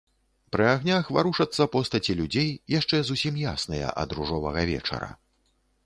Пры 0.53 0.63
агнях 0.75 1.11
варушацца 1.17 1.67
постаці 1.75 2.17
людзей, 2.21 2.49
яшчэ 2.79 2.97
зусім 3.11 3.39
ясныя 3.53 3.87
ад 4.05 4.09
ружовага 4.23 4.61
вечара. 4.73 5.17